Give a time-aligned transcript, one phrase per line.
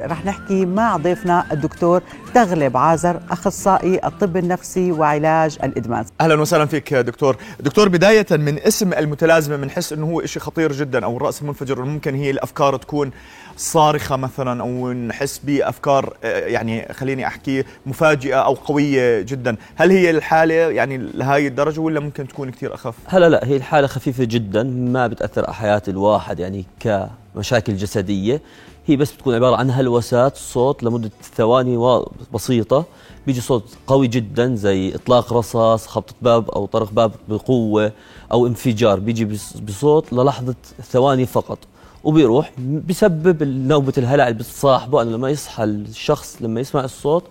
[0.00, 2.02] رح نحكي مع ضيفنا الدكتور
[2.34, 6.04] تغلب عازر أخصائي الطب النفسي وعلاج الإدمان.
[6.20, 7.36] أهلا وسهلا فيك دكتور.
[7.60, 12.14] دكتور بداية من اسم المتلازمة بنحس إنه هو شيء خطير جدا أو الراس المنفجر ممكن
[12.14, 13.10] هي الأفكار تكون
[13.56, 19.56] صارخة مثلا أو نحس بأفكار آه، يعني خليني أحكي مفاجئة أو قوية جدا.
[19.76, 23.86] هل هي الحالة يعني لهي الدرجة ولا ممكن تكون كثير أخف؟ هلا لا هي الحالة
[23.86, 28.40] خفيفة جدا ما بتأثر على حياة الواحد يعني كمشاكل جسدية.
[28.86, 32.04] هي بس بتكون عبارة عن هلوسات صوت لمدة ثواني وا-
[32.34, 32.84] بسيطة.
[33.26, 37.92] بيجي صوت قوي جدا زي إطلاق رصاص خبطة باب أو طرق باب بقوة
[38.32, 38.98] أو انفجار.
[39.00, 40.54] بيجي بص- بصوت للحظة
[40.90, 41.58] ثواني فقط.
[42.04, 42.52] وبيروح
[42.88, 45.02] بسبب نوبة الهلع اللي بتصاحبه.
[45.02, 47.22] أنه لما يصحى الشخص لما يسمع الصوت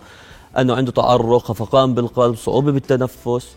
[0.57, 3.47] أنه عنده تعرق خفقان بالقلب صعوبة بالتنفس.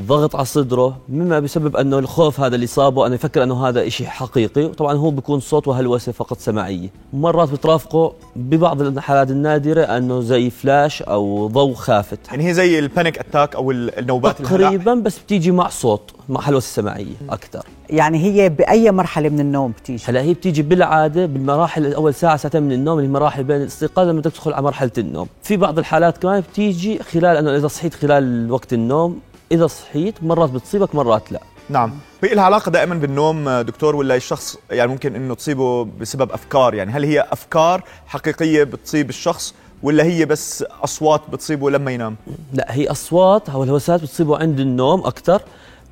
[0.00, 4.06] ضغط على صدره مما بسبب أنه الخوف هذا اللي صابه انه يفكر أنه هذا شيء
[4.06, 4.64] حقيقي.
[4.64, 11.02] وطبعا هو بيكون صوت وهلوسه فقط سمعيه مرات بترافقه ببعض الحالات النادرة أنه زي فلاش
[11.02, 12.18] أو ضوء خافت.
[12.28, 16.66] يعني هي زي ال panic attack أو النوبات تقريبا بس بتيجي مع صوت مع هلوسه
[16.66, 22.14] سمعيه أكثر يعني هي بأي مرحلة من النوم بتيجي؟ هلأ هي بتيجي بالعادة بالمراحل أول
[22.14, 25.26] ساعة ساعتين من النوم اللي مراحل بين الاستيقاظ لما تدخل على مرحلة النوم.
[25.42, 29.20] في بعض الحالات كمان بتيجي خلال أنه إذا صحيت خلال وقت النوم
[29.54, 31.40] إذا صحيت مرات بتصيبك مرات لا.
[31.68, 31.92] نعم.
[32.24, 36.92] هي لها علاقة دائما بالنوم دكتور ولا الشخص يعني ممكن إنه تصيبه بسبب أفكار؟ يعني
[36.92, 42.16] هل هي أفكار حقيقية بتصيب الشخص ولا هي بس أصوات بتصيبه لما ينام؟
[42.52, 45.42] لا هي أصوات أو الهوسات بتصيبه عند النوم أكثر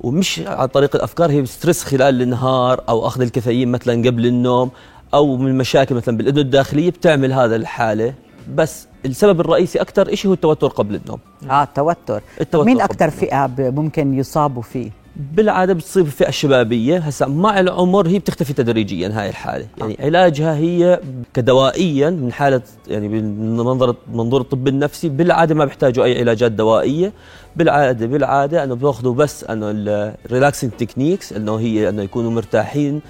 [0.01, 4.71] ومش عن طريق الأفكار هي ستريس خلال النهار أو أخذ الكافيين مثلا قبل النوم
[5.13, 8.13] أو من مشاكل مثلا بالأذن الداخلية بتعمل هذا الحالة.
[8.55, 11.19] بس السبب الرئيسي أكثر شيء هو التوتر قبل النوم.
[11.49, 12.21] آه التوتر.
[12.41, 13.09] التوتر مين أكثر.
[13.09, 16.97] فئة ممكن يصابوا فيه؟ بالعادة بتصيب الفئة الشبابية.
[16.97, 19.67] هسا مع العمر هي بتختفي تدريجيا هاي الحالة.
[19.77, 20.99] يعني علاجها هي
[21.33, 27.13] كدوائيا من حالة يعني من منظر منظور الطب النفسي بالعادة ما بيحتاجوا أي علاجات دوائية.
[27.55, 33.01] بالعادة بالعادة إنه بياخذوا بس إنه ال relaxing techniques إنه هي إنه يكونوا مرتاحين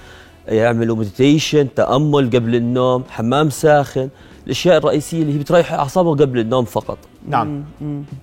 [0.47, 4.09] يعملوا meditation تأمل قبل النوم حمام ساخن.
[4.45, 6.97] الأشياء الرئيسية اللي هي بتريح أعصابه قبل النوم فقط.
[7.27, 7.63] نعم.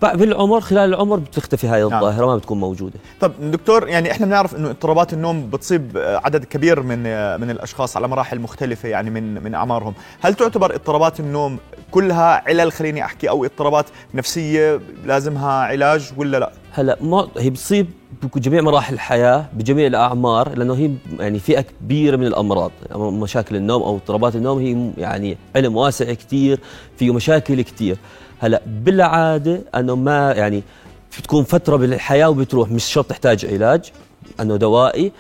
[0.03, 1.95] بالعمر خلال العمر بتختفي هاي نعم.
[1.95, 2.99] الظاهرة ما بتكون موجودة.
[3.21, 5.91] طب دكتور يعني إحنا بنعرف إنه اضطرابات النوم بتصيب
[6.25, 7.03] عدد كبير من
[7.41, 11.59] من الأشخاص على مراحل مختلفة يعني من من أعمارهم، هل تعتبر اضطرابات النوم
[11.91, 17.87] كلها علل؟ خليني أحكي أو اضطرابات نفسية لازمها علاج ولا لا؟ هلا هي بتصيب
[18.23, 22.71] بجميع مراحل الحياة بجميع الأعمار لأنه هي يعني فئة كبيرة من الأمراض.
[22.91, 26.61] يعني مشاكل النوم أو اضطرابات النوم هي يعني علم واسع كثير
[26.97, 27.97] فيه مشاكل كثير
[28.39, 30.63] هلا بالعادة أنه ما يعني
[31.19, 33.93] بتكون فترة بالحياة وبتروح مش شرط تحتاج علاج
[34.41, 35.13] أنه دوائي.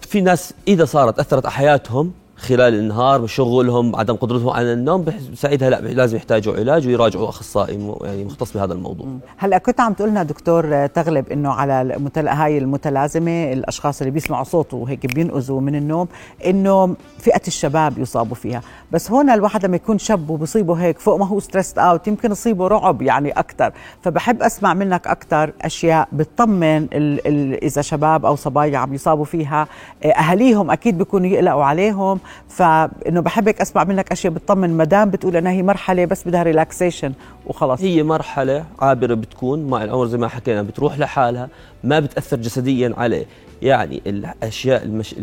[0.00, 2.12] في ناس إذا صارت أثرت على حياتهم
[2.44, 8.24] خلال النهار بشغلهم عدم قدرتهم على النوم بساعتها لا لازم يحتاجوا علاج ويراجعوا أخصائي يعني
[8.24, 9.06] مختص بهذا الموضوع.
[9.36, 12.28] هلا كنت عم تقولنا دكتور تغلب إنه على المتل...
[12.28, 16.08] هاي المتلازمة الأشخاص اللي بيسمعوا صوت وهيك بينقذوا من النوم
[16.46, 18.62] إنه فئة الشباب يصابوا فيها.
[18.92, 22.66] بس هون الواحد لما يكون شاب وبصيبه هيك فوق ما هو stressed out يمكن يصيبه
[22.68, 23.72] رعب يعني أكثر
[24.02, 27.26] فبحب أسمع منك أكثر أشياء بتطمن ال...
[27.26, 27.64] ال...
[27.64, 29.66] إذا شباب أو صبايا عم يصابوا فيها.
[30.04, 32.20] آه، أهاليهم أكيد بيكونوا يقلقوا عليهم.
[32.48, 37.12] فإنه بحبك أسمع منك أشياء بتطمن مدام بتقول إنها هي مرحلة بس بدها relaxation
[37.46, 37.80] وخلص.
[37.80, 41.48] هي مرحلة عابرة بتكون مع العمر زي ما حكينا بتروح لحالها
[41.84, 43.26] ما بتأثر جسديا عليه.
[43.62, 45.14] يعني الأشياء المش...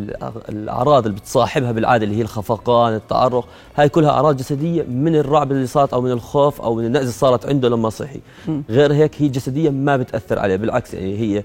[0.49, 5.67] الأعراض اللي بتصاحبها بالعادة اللي هي الخفقان التعرق هاي كلها أعراض جسدية من الرعب اللي
[5.67, 8.19] صارت أو من الخوف أو من النقزة اللي صارت عنده لما صحي.
[8.69, 11.43] غير هيك هي جسديا ما بتأثر عليه بالعكس يعني هي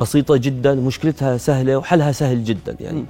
[0.00, 3.04] بسيطة جدا مشكلتها سهلة وحلها سهل جدا يعني.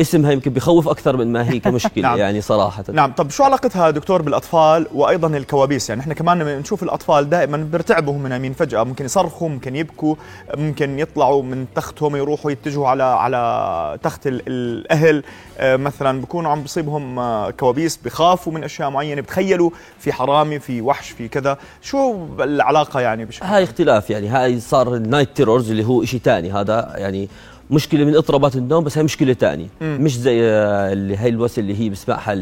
[0.00, 2.18] اسمها يمكن بخوف أكثر من ما هي كمشكلة نعم.
[2.18, 2.84] يعني صراحة.
[2.92, 3.12] نعم.
[3.12, 8.12] طب شو علاقتها دكتور بالأطفال وأيضا الكوابيس؟ يعني إحنا كمان لما نشوف الأطفال دائما بيرتعبوا
[8.16, 8.82] هم نايمين فجأة.
[8.84, 10.14] ممكن يصرخوا ممكن يبكوا
[10.56, 15.22] ممكن يطلعوا من تختهم يروحوا يتجهوا على على تخت ال- الأهل.
[15.58, 20.80] آه، مثلا بكونوا عم بصيبهم آه، كوابيس بخافوا من أشياء معينة بتخيلوا في حرامي في
[20.82, 21.58] وحش في كذا.
[21.82, 24.28] شو العلاقة يعني بشكل هاي اختلاف يعني.
[24.28, 27.28] هاي صار ال night terrors اللي هو شيء ثاني هذا يعني
[27.70, 31.80] مشكلة من اضطرابات النوم بس هي مشكلة ثانية مش زي آه، اللي هي الوسل اللي
[31.80, 32.34] هي بسمعها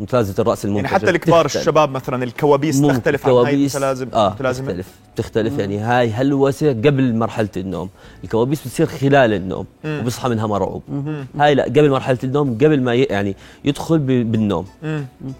[0.00, 1.46] متلازمه الرأس المنفجر يعني حتى الكبار.
[1.46, 4.28] الشباب مثلا الكوابيس تختلف عن هاي المتلازمه
[4.68, 4.86] تختلف.
[5.14, 5.78] بتختلف يعني.
[5.78, 7.88] هاي هلوسه قبل مرحلة النوم؟
[8.24, 10.82] الكوابيس بتصير خلال النوم وبيصحى منها مرعوب.
[11.38, 14.66] هاي لا قبل مرحلة النوم قبل ما يعني يدخل بالنوم.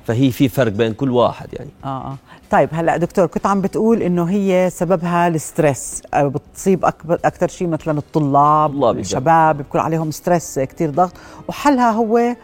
[0.07, 1.71] فهي في فرق بين كل واحد يعني.
[1.85, 2.17] آه آه.
[2.51, 6.03] طيب هلأ دكتور كنت عم بتقول إنه هي سببها ال stress.
[6.15, 11.13] أو بتصيب اكبر أكثر شيء مثلا الطلاب الشباب بيكون عليهم stress كتير ضغط.
[11.49, 12.37] وحلها هو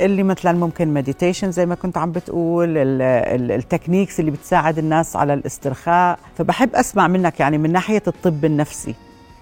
[0.00, 5.16] اللي مثلا ممكن meditation زي ما كنت عم بتقول ال- ال- techniques اللي بتساعد الناس
[5.16, 6.18] على الاسترخاء.
[6.38, 8.94] فبحب أسمع منك يعني من ناحية الطب النفسي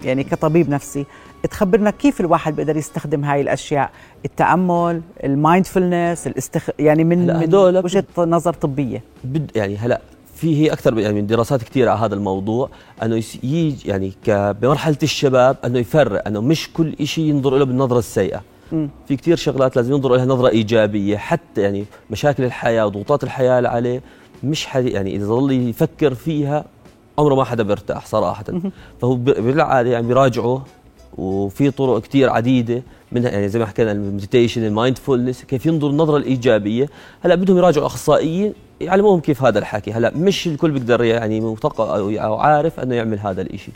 [0.03, 1.05] يعني كطبيب نفسي
[1.51, 3.89] تخبرنا كيف الواحد بيقدر يستخدم هاي الأشياء؟
[4.25, 6.69] التأمل المايندفولنس الاستخ...
[6.79, 9.03] يعني من, من وجهة نظر طبية.
[9.23, 10.01] بد يعني هلأ
[10.35, 12.69] في هي أكثر يعني من دراسات كثيره على هذا الموضوع
[13.03, 18.41] إنه يجي يعني بمرحلة الشباب إنه يفرق إنه مش كل شيء ينظر له بالنظرة السيئة.
[19.07, 23.69] في كثير شغلات لازم ينظر لها نظرة إيجابية حتى يعني مشاكل الحياة وضغوطات الحياة اللي
[23.69, 24.01] عليه
[24.43, 26.65] مش حد يعني إذا ظل يفكر فيها
[27.19, 28.43] عمره ما حدا بيرتاح صراحة.
[29.01, 30.65] فهو بالعادة يعني بيراجعه
[31.17, 35.89] وفي طرق كتير عديدة منها يعني زي ما حكينا ال meditation ال mindfulness كيف ينظر
[35.89, 36.89] النظرة الإيجابية.
[37.21, 39.91] هلأ بدهم يراجعوا أخصائيين يعلموهم كيف هذا الحكي.
[39.91, 43.71] هلأ مش الكل بيقدر يعني مثقف أو أو عارف إنه يعمل هذا الإشي.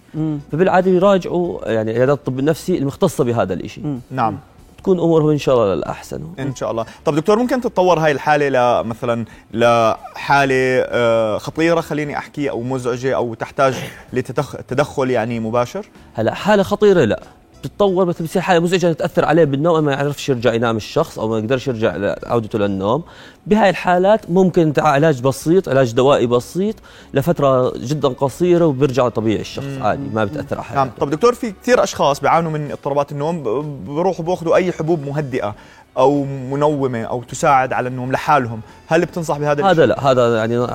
[0.52, 3.82] فبالعادة يراجعوا يعني عيادات الطب النفسي المختصة بهذا الإشي.
[4.12, 4.38] نعم.
[4.86, 6.22] تكون أمورهم إن شاء الله للأحسن.
[6.40, 6.86] إن شاء الله.
[7.06, 8.50] طب دكتور ممكن تتطور هاي الحالة
[8.82, 10.56] لمثلا لحالة
[10.86, 13.76] آه، خطيرة خليني أحكي أو مزعجة أو تحتاج
[14.14, 17.20] لتدخل يعني مباشر؟ هلا حالة خطيرة لا.
[17.66, 19.84] بتتطور بس بتصير حالة مزعجة تأثر عليه بالنوم.
[19.84, 23.04] ما يعرفش يرجع ينام الشخص أو ما يقدرش يرجع لعودته للنوم.
[23.48, 26.76] بهاي الحالات ممكن علاج بسيط علاج دوائي بسيط
[27.14, 30.88] لفترة جدا قصيرة وبيرجع طبيعي الشخص عادي ما بتأثر على نعم.
[30.88, 31.00] حياته.
[31.00, 33.44] طب دكتور في كثير أشخاص بيعانوا من اضطرابات النوم
[33.88, 35.56] بروحوا باخذوا أي حبوب مهدئة.
[35.98, 38.62] أو منومة أو تساعد على النوم لحالهم.
[38.88, 40.68] هل بتنصح بهذا؟ هذا لا هذا يعني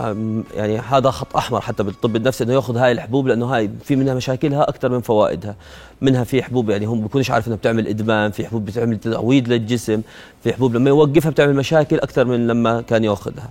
[0.55, 4.15] يعني هذا خط أحمر حتى بالطب النفسي إنه يأخذ هاي الحبوب لأنه هاي في منها
[4.15, 5.55] مشاكلها أكثر من فوائدها.
[6.01, 10.01] منها في حبوب يعني هم بيكونش عارف إنها بتعمل إدمان في حبوب بتعمل تعويض للجسم
[10.45, 13.51] في حبوب لما يوقفها بتعمل مشاكل أكثر من لما كان يأخذها.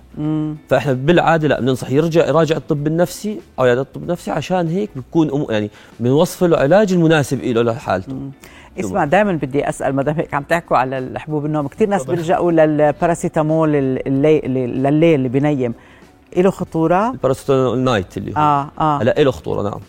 [0.68, 5.30] فإحنا بالعادة لا بننصح يرجع يراجع الطب النفسي أو عيادة الطب النفسي عشان هيك بيكون
[5.46, 5.70] أم- يعني
[6.00, 8.16] بنوصف له علاج المناسب له لحالته.
[8.78, 12.52] اسمع دائما بدي أسأل ما دام هيك عم تحكوا على الحبوب النوم كثير ناس بيلجأوا
[12.52, 15.74] للباراسيتامول اللي لليل اللي بينيم
[16.36, 18.36] له خطورة؟ الباراسيتامول night اللي هو.
[18.36, 19.02] آه آه.
[19.02, 19.80] هلا له خطورة نعم.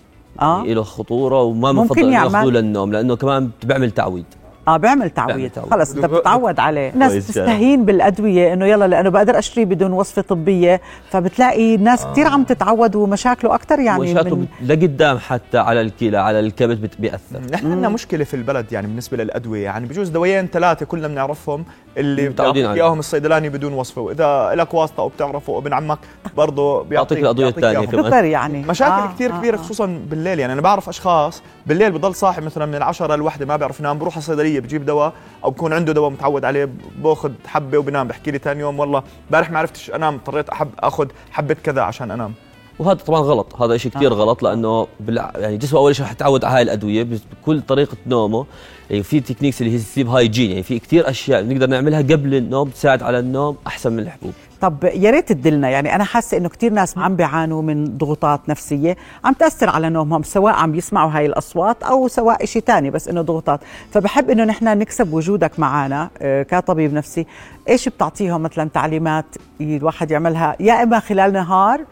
[0.42, 0.64] آه.
[0.64, 4.26] له خطورة وما بنفضل يأخذوه للنوم لأنه كمان بيعمل تعويض.
[4.68, 5.52] آه بيعمل تعويض.
[5.72, 6.90] خلص انت بتتعود عليه.
[6.92, 7.18] كلام.
[7.18, 12.96] بتستهين بالأدوية إنه يلا لأنه بقدر اشتري بدون وصفة طبية فبتلاقي ناس كثير عم تتعود
[12.96, 17.40] ومشاكله أكثر يعني مشاكله من لقدام حتى على الكلى على الكبد بيأثر.
[17.52, 21.66] نحن عندنا مشكلة في البلد يعني بالنسبة للأدوية يعني بجوز دوايين ثلاثة كلنا بنعرفهم
[21.98, 22.84] اللي متعودين بيعطيك عليه.
[22.84, 26.00] إياهم الصيدلاني بدون وصفة وإذا لك واسطة أو بتعرفه ابن عمك
[26.38, 27.18] برضه بيعطيك
[27.58, 27.86] الثانية إياهم.
[27.86, 28.26] كمان.
[28.26, 29.60] يعني مشاكل آه، آه كثير آه، كبيرة آه.
[29.60, 33.80] خصوصا بالليل يعني أنا بعرف أشخاص بالليل بضل صاحي مثلا من العشرة للوحدة ما بيعرف
[33.80, 38.08] ينام بروح على الصيدلية بجيب دواء أو بكون عنده دواء متعود عليه باخذ حبة وبنام
[38.08, 42.12] بحكي لي ثاني يوم والله امبارح ما عرفتش أنام اضطريت أحب أخذ حبة كذا عشان
[42.12, 42.34] أنام
[42.82, 43.62] وهذا طبعا غلط.
[43.62, 45.32] هذا شيء كثير غلط لأنه بالع...
[45.36, 47.04] يعني جسمه أول شيء رح يتعود على هاي الأدوية.
[47.04, 48.46] بكل طريقة نومه
[48.90, 52.70] يعني في techniques اللي هي sleep hygiene يعني في كثير أشياء بنقدر نعملها قبل النوم
[52.70, 54.34] تساعد على النوم أحسن من الحبوب.
[54.62, 55.70] طب يا ريت تدلنا.
[55.70, 60.24] يعني أنا حاسة إنه كثير ناس عم بيعانوا من ضغوطات نفسية عم تأثر على نومهم
[60.24, 63.60] سواء عم يسمعوا هاي الأصوات أو سواء شيء ثاني بس إنه ضغوطات.
[63.92, 67.26] فبحب إنه نحن نكسب وجودك معنا آه، كطبيب نفسي.
[67.70, 69.26] إيش بتعطيهم مثلا تعليمات
[69.62, 71.86] الواحد يعملها؟ يا إما خلال نهار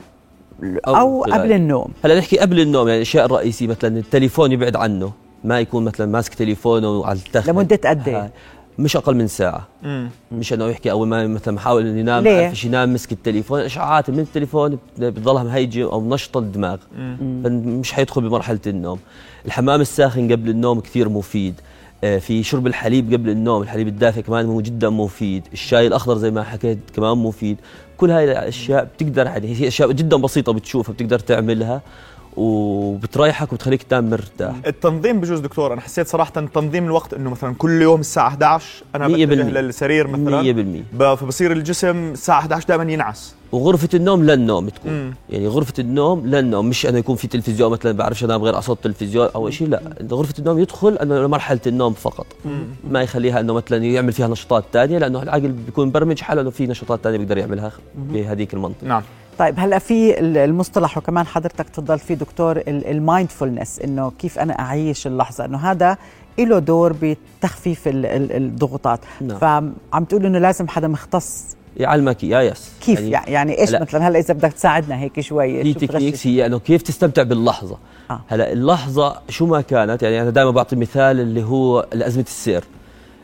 [0.88, 1.88] أو, أو خلال- قبل النوم.
[2.06, 5.12] هلا نحكي قبل النوم يعني الاشياء الرئيسية مثلا التليفون يبعد عنه
[5.44, 7.50] ما يكون مثلا ماسك تليفونه على التخت.
[7.50, 8.30] لمدة قد إيه؟ هاي.
[8.80, 9.68] مش أقل من ساعة.
[10.32, 13.60] مش إنه يحكي أول ما مثلا محاول إنه ينام ليه؟ ما فيش ينام مسك التليفون
[13.60, 16.78] اشعاعات من التليفون؟ بت- بتضلها مهيجه أو منشطه الدماغ.
[17.52, 19.00] مش حيدخل بمرحلة النوم.
[19.46, 21.54] الحمام الساخن قبل النوم كثير مفيد.
[21.60, 21.64] آه،
[22.02, 25.48] في شرب الحليب قبل النوم الحليب الدافئ كمان هو جدا مفيد.
[25.54, 27.58] الشاي الأخضر زي ما حكيت كمان مفيد.
[27.98, 31.82] كل هاي الأشياء بتقدر يعني هي أشياء جدا بسيطة بتشوفها بتقدر تعملها.
[32.40, 34.56] وبتريحك وبتخليك تنام مرتاح.
[34.68, 39.08] التنظيم بجوز دكتور أنا حسيت صراحة تنظيم الوقت إنه مثلا كل يوم الساعة 11 أنا
[39.08, 39.26] بتجه.
[39.34, 40.42] للسرير مثلا.
[40.42, 43.36] 100% ب- فبصير الجسم الساعة 11 دائما ينعس.
[43.52, 44.92] وغرفة النوم للنوم تكون.
[44.92, 45.14] مم.
[45.30, 48.78] يعني غرفة النوم للنوم مش انه يكون في تلفزيون مثلا بعرفش أنام غير على صوت
[48.78, 49.82] التلفزيون أو شيء لا.
[50.12, 52.26] غرفة النوم يدخل أنه لمرحلة النوم فقط.
[52.92, 56.68] ما يخليها إنه مثلا يعمل فيها نشاطات ثانية لأنه العقل بيكون مبرمج حاله إنه في
[56.68, 58.88] نشاطات ثانية بيقدر يعملها بهذيك المنطقة.
[58.88, 59.02] نعم.
[59.40, 64.60] طيب هلا في ال- المصطلح وكمان حضرتك تفضل فيه دكتور ال mindfulness إنه كيف أنا
[64.60, 65.98] أعيش اللحظة؟ إنه هذا
[66.40, 69.00] له دور بتخفيف ال- ال- الضغوطات.
[69.22, 69.38] نعم.
[69.38, 71.46] فعم تقول إنه لازم حدا مختص.
[71.78, 72.72] يعلمك إياه yes.
[72.82, 76.46] كيف؟ يعني, يعني إيش هلأ مثلا؟ هلا إذا بدك تساعدنا هيك شوي في techniques؟ هي
[76.46, 77.78] إنه كيف تستمتع باللحظة؟
[78.12, 78.22] آه.
[78.28, 82.64] هلا اللحظة شو ما كانت؟ يعني أنا دائما بعطي مثال اللي هو ازمه السير.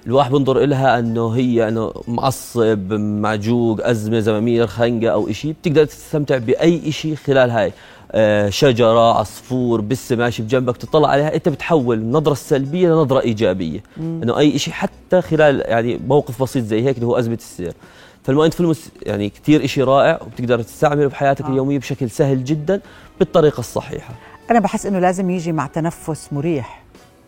[0.08, 6.38] الواحد بنظر لها أنه هي أنه معصب معجوق أزمة زمامير خنقه أو شيء بتقدر تستمتع
[6.38, 7.74] بأي شيء خلال هاي
[8.12, 13.84] آه، شجرة عصفور بسة ماشي بجنبك تطلع عليها أنت بتحول النظره السلبيه لنظرة إيجابية.
[13.98, 17.74] أنه أي شيء حتى خلال يعني موقف بسيط زي هيك اللي هو أزمة السير.
[18.24, 21.50] فال mindfulness يعني كثير شيء رائع وبتقدر تستعمله بحياتك آه.
[21.50, 22.82] اليومية بشكل سهل جدا
[23.20, 24.14] بالطريقة الصحيحة.
[24.52, 26.85] أنا بحس إنه لازم يجي مع تنفس مريح.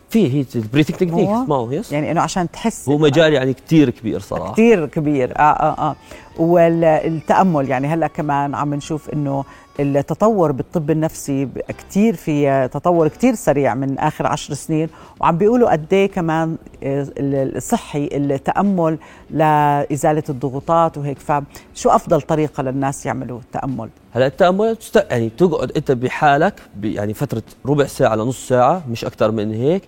[0.10, 3.90] في هي ال breathing technique هو yes يعني إنه عشان تحس هو مجال يعني كثير
[3.90, 4.54] كبير صراحة.
[4.54, 5.96] كثير كبير آه آه آه.
[6.38, 9.44] والتأمل يعني هلأ كمان عم نشوف إنه
[9.80, 15.94] التطور بالطب النفسي كثير في تطور كثير سريع من آخر عشر سنين وعم بيقولوا قد
[15.94, 18.98] إيه كمان آه، الصحي التأمل
[19.30, 25.08] لإزالة الضغوطات وهيك فشو أفضل طريقة للناس يعملوا التامل هلا التأمل تست...
[25.12, 26.54] يعني تقعد أنت بحالك.
[26.84, 29.84] يعني فترة ربع ساعة لنص ساعة مش أكثر من هيك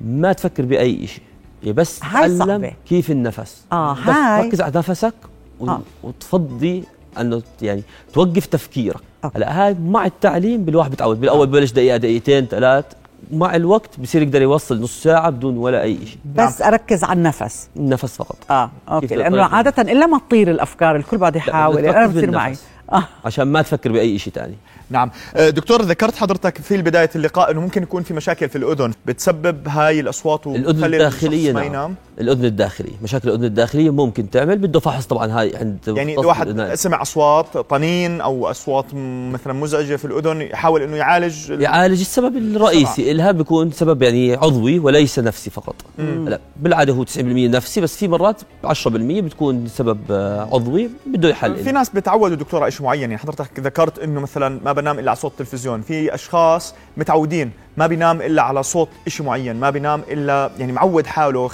[0.00, 1.22] ما تفكر بأي شيء
[1.62, 2.70] يعني بس تعلم.
[2.88, 5.14] كيف النفس بس هاي- تركز على نفسك.
[5.62, 5.80] آه.
[6.02, 6.84] وتفضي
[7.20, 7.82] أنه يعني
[8.12, 9.00] توقف تفكيرك.
[9.36, 11.20] هلا هاي مع التعليم بالواحد بتعود.
[11.20, 12.84] بالأول ببلش دقيقة دقيقتين ثلاث.
[13.32, 17.68] مع الوقت بصير يقدر يوصل نص ساعة بدون ولا أي شيء بس أركز على النفس.
[17.76, 18.36] النفس فقط.
[18.50, 19.06] آه أوكي.
[19.06, 21.82] كيف لأنه تطير؟ عادة إلا ما تطير الأفكار الكل بعد يحاول.
[21.82, 22.56] تركز بصير معي.
[22.92, 23.04] آه.
[23.24, 24.54] عشان ما تفكر بأي شيء ثاني
[24.90, 25.10] نعم.
[25.36, 28.92] آه، دكتور ذكرت حضرتك في بداية اللقاء أنه ممكن يكون في مشاكل في الأذن.
[29.06, 33.90] بتسبب هاي الأصوات الأذن وبتخلي الداخليه الشخص ما نعم ينام؟ الأذن الداخليه مشاكل الأذن الداخلية
[33.90, 36.74] ممكن تعمل بده فحص طبعا هاي عند يعني الواحد.
[36.74, 42.00] سمع أصوات طنين أو أصوات م- مثلا مزعجة في الأذن يحاول أنه يعالج ال- يعالج
[42.00, 43.12] السبب الرئيسي.
[43.12, 45.74] لها بيكون سبب يعني عضوي وليس نفسي فقط.
[45.98, 47.18] لا بالعادة هو 90%
[47.50, 48.86] نفسي بس في مرات 10%
[49.20, 53.60] بتكون سبب آه، عضوي بده يحل في ناس بتعودوا دكتور على شيء معين يعني حضرتك
[53.60, 55.80] ذكرت إنه مثلا ما بنام إلا على صوت التلفزيون.
[55.82, 61.06] في أشخاص متعودين ما بينام إلا على صوت شيء معين ما بينام إلا يعني معود
[61.06, 61.50] حاله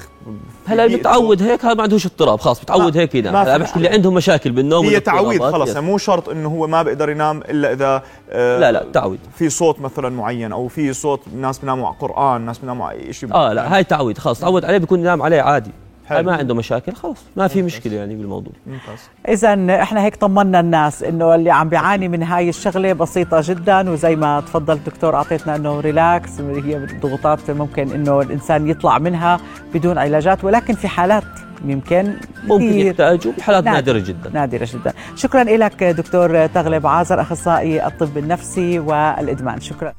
[0.66, 0.86] هلا.
[0.86, 4.50] متعود هيك؟ هذا ما عندهوش اضطراب خلاص بتعود هيك ينام هلا بحكي اللي عندهم مشاكل
[4.52, 5.68] بالنوم هي تعويض خلص.
[5.68, 9.50] يعني مو شرط إنه هو ما بيقدر ينام إلا إذا آه، لا لا تعويض في
[9.50, 13.34] صوت مثلا معين أو في صوت ناس بيناموا على قران ناس بيناموا على شيء.
[13.34, 15.70] آه لا هاي تعويض خلاص تعود عليه بيكون ينام عليه عادي.
[16.10, 18.52] ما عنده مشاكل خلاص ما في مشكلة يعني بالموضوع.
[18.66, 19.08] ممتاز.
[19.28, 24.16] اذا إحنا هيك طمنا الناس إنه اللي عم بيعاني من هاي الشغلة بسيطة جدا وزي
[24.16, 29.40] ما تفضل الدكتور أعطيتنا إنه relax هي الضغوطات ممكن إنه الإنسان يطلع منها
[29.74, 31.24] بدون علاجات ولكن في حالات
[31.64, 32.12] يمكن
[32.44, 33.76] ممكن كثير يحتاجوا بحالات نادر.
[33.76, 34.30] نادرة جدا.
[34.30, 34.92] نادرة جدا.
[35.16, 39.60] شكرا لك دكتور تغلب عازر أخصائي الطب النفسي والإدمان.
[39.60, 39.92] شكرا.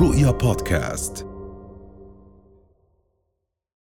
[0.00, 1.26] رؤيا بودكاست.